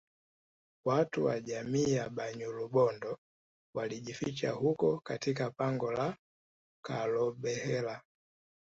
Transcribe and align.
Watu 0.85 1.25
wa 1.25 1.39
jamii 1.41 1.91
ya 1.93 2.09
Banyarubondo 2.09 3.19
walijificha 3.75 4.51
huko 4.51 4.99
katika 4.99 5.51
pango 5.51 5.91
la 5.91 6.17
Karobhela 6.83 8.01